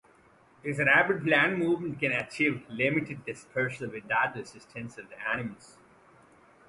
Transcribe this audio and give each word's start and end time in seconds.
This 0.63 0.79
rapid 0.79 1.23
plant 1.23 1.59
movement 1.59 1.99
can 1.99 2.11
achieve 2.11 2.63
limited 2.67 3.23
dispersal 3.23 3.91
without 3.91 4.33
the 4.33 4.41
assistance 4.41 4.97
of 4.97 5.05
animals. 5.31 5.77